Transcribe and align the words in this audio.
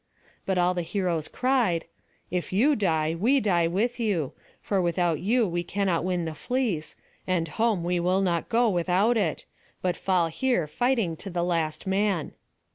But 0.47 0.57
all 0.57 0.73
the 0.73 0.81
heroes 0.81 1.27
cried: 1.27 1.85
"If 2.31 2.51
you 2.51 2.75
die, 2.75 3.13
we 3.13 3.39
die 3.39 3.67
with 3.67 3.99
you; 3.99 4.31
for 4.59 4.81
without 4.81 5.19
you 5.19 5.47
we 5.47 5.61
cannot 5.63 6.03
win 6.03 6.25
the 6.25 6.33
fleece, 6.33 6.95
and 7.27 7.47
home 7.47 7.83
we 7.83 7.99
will 7.99 8.21
not 8.21 8.49
go 8.49 8.67
without 8.67 9.15
it, 9.15 9.45
but 9.79 9.95
fall 9.95 10.29
here 10.29 10.65
fighting 10.65 11.15
to 11.17 11.29
the 11.29 11.43
last 11.43 11.85
man." 11.85 12.31